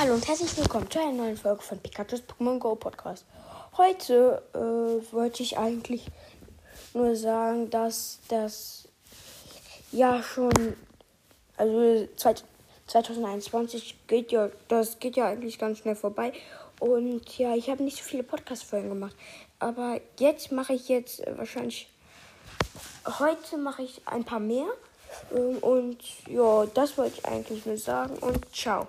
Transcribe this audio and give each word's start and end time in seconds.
Hallo 0.00 0.14
und 0.14 0.28
herzlich 0.28 0.56
willkommen 0.56 0.88
zu 0.88 1.00
einer 1.00 1.10
neuen 1.10 1.36
Folge 1.36 1.60
von 1.60 1.80
Pikachu's 1.80 2.22
Pokémon 2.22 2.60
Go 2.60 2.76
Podcast. 2.76 3.26
Heute 3.76 4.40
äh, 4.54 5.12
wollte 5.12 5.42
ich 5.42 5.58
eigentlich 5.58 6.06
nur 6.94 7.16
sagen, 7.16 7.68
dass 7.68 8.20
das 8.28 8.86
ja 9.90 10.22
schon, 10.22 10.52
also 11.56 12.06
2021 12.86 13.96
geht 14.06 14.30
ja, 14.30 14.50
das 14.68 15.00
geht 15.00 15.16
ja 15.16 15.26
eigentlich 15.26 15.58
ganz 15.58 15.78
schnell 15.78 15.96
vorbei. 15.96 16.32
Und 16.78 17.36
ja, 17.36 17.56
ich 17.56 17.68
habe 17.68 17.82
nicht 17.82 17.96
so 17.96 18.04
viele 18.04 18.22
Podcast-Folgen 18.22 18.90
gemacht. 18.90 19.16
Aber 19.58 20.00
jetzt 20.20 20.52
mache 20.52 20.74
ich 20.74 20.88
jetzt 20.88 21.24
wahrscheinlich, 21.36 21.90
heute 23.18 23.56
mache 23.56 23.82
ich 23.82 24.00
ein 24.06 24.22
paar 24.22 24.38
mehr. 24.38 24.68
Ähm, 25.34 25.58
und 25.58 25.98
ja, 26.28 26.66
das 26.66 26.96
wollte 26.96 27.18
ich 27.18 27.26
eigentlich 27.26 27.66
nur 27.66 27.78
sagen 27.78 28.16
und 28.18 28.54
ciao. 28.54 28.86